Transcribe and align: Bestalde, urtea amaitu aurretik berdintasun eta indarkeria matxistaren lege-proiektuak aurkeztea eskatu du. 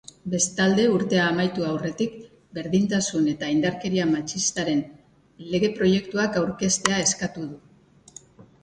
Bestalde, 0.33 0.85
urtea 0.93 1.25
amaitu 1.33 1.65
aurretik 1.73 2.15
berdintasun 2.59 3.27
eta 3.35 3.51
indarkeria 3.57 4.09
matxistaren 4.15 4.83
lege-proiektuak 5.53 6.43
aurkeztea 6.45 7.03
eskatu 7.09 7.51
du. 7.55 8.53